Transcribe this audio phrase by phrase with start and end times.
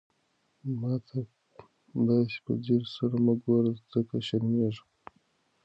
[0.79, 1.19] ما ته
[2.07, 4.87] داسې په ځير سره مه ګوره، ځکه شرمېږم.